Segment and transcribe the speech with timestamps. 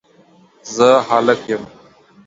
[0.73, 1.63] زه هلک یم